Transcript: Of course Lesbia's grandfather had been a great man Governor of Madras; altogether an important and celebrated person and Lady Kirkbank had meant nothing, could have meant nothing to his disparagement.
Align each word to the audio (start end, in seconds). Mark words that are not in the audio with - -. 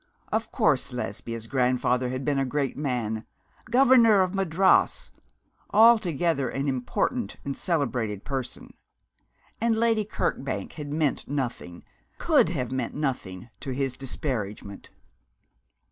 Of 0.31 0.51
course 0.51 0.91
Lesbia's 0.93 1.45
grandfather 1.45 2.09
had 2.09 2.25
been 2.25 2.39
a 2.39 2.43
great 2.43 2.75
man 2.75 3.23
Governor 3.65 4.21
of 4.23 4.33
Madras; 4.33 5.11
altogether 5.69 6.49
an 6.49 6.67
important 6.67 7.35
and 7.45 7.55
celebrated 7.55 8.25
person 8.25 8.73
and 9.61 9.77
Lady 9.77 10.03
Kirkbank 10.03 10.71
had 10.73 10.91
meant 10.91 11.27
nothing, 11.29 11.83
could 12.17 12.49
have 12.49 12.71
meant 12.71 12.95
nothing 12.95 13.51
to 13.59 13.75
his 13.75 13.95
disparagement. 13.95 14.89